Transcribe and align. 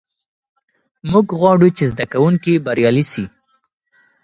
موږ 1.11 1.25
غواړو 1.39 1.67
چې 1.77 1.83
زده 1.91 2.05
کوونکي 2.13 2.53
بریالي 2.65 3.05
سي. 3.11 3.23